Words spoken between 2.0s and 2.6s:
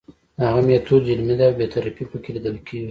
پکې لیدل